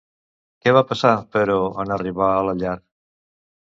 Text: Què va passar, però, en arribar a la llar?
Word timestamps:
Què 0.63 0.73
va 0.77 0.81
passar, 0.93 1.11
però, 1.37 1.57
en 1.85 1.95
arribar 1.99 2.31
a 2.39 2.43
la 2.49 2.59
llar? 2.63 2.77